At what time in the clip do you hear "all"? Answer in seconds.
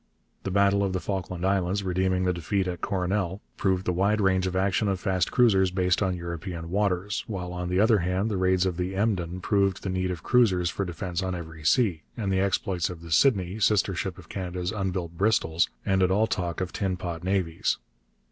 16.09-16.25